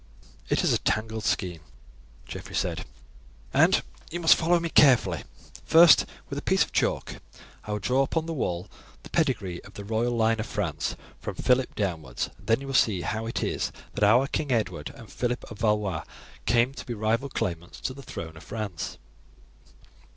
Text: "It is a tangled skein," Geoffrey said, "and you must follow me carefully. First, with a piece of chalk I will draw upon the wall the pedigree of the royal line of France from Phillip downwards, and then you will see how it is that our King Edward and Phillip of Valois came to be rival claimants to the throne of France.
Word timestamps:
"It 0.49 0.63
is 0.63 0.73
a 0.73 0.79
tangled 0.79 1.25
skein," 1.25 1.59
Geoffrey 2.25 2.55
said, 2.55 2.85
"and 3.53 3.83
you 4.09 4.19
must 4.19 4.33
follow 4.33 4.59
me 4.59 4.69
carefully. 4.69 5.25
First, 5.63 6.07
with 6.27 6.39
a 6.39 6.41
piece 6.41 6.63
of 6.63 6.71
chalk 6.71 7.17
I 7.65 7.71
will 7.73 7.77
draw 7.79 8.01
upon 8.01 8.25
the 8.25 8.33
wall 8.33 8.67
the 9.03 9.11
pedigree 9.11 9.63
of 9.63 9.75
the 9.75 9.83
royal 9.85 10.13
line 10.17 10.39
of 10.39 10.47
France 10.47 10.95
from 11.19 11.35
Phillip 11.35 11.75
downwards, 11.75 12.31
and 12.39 12.47
then 12.47 12.61
you 12.61 12.65
will 12.65 12.73
see 12.73 13.01
how 13.01 13.27
it 13.27 13.43
is 13.43 13.71
that 13.93 14.03
our 14.03 14.25
King 14.25 14.51
Edward 14.51 14.89
and 14.95 15.11
Phillip 15.11 15.43
of 15.51 15.59
Valois 15.59 16.03
came 16.47 16.73
to 16.73 16.85
be 16.87 16.95
rival 16.95 17.29
claimants 17.29 17.79
to 17.81 17.93
the 17.93 18.01
throne 18.01 18.35
of 18.35 18.41
France. 18.43 18.97